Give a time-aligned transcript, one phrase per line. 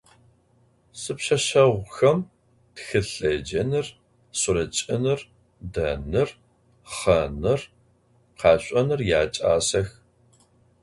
[1.01, 2.19] Sipşseşseğuxem
[2.75, 3.87] txılhêcenır,
[4.39, 5.19] suretş'ınır,
[5.73, 6.29] denır,
[6.93, 7.61] xhenır,
[8.39, 9.87] kheşsonır yaç'asex.